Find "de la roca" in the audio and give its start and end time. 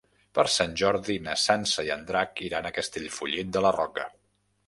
3.59-4.09